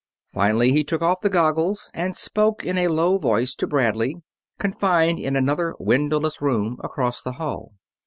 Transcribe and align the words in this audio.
Finally, 0.33 0.71
he 0.71 0.83
took 0.83 1.03
off 1.03 1.21
the 1.21 1.29
goggles 1.29 1.91
and 1.93 2.15
spoke 2.17 2.65
in 2.65 2.75
a 2.75 2.87
low 2.87 3.19
voice 3.19 3.53
to 3.53 3.67
Bradley, 3.67 4.17
confined 4.57 5.19
in 5.19 5.35
another 5.35 5.75
windowless 5.77 6.41
room 6.41 6.79
across 6.83 7.21
the 7.21 7.33
hall. 7.33 7.73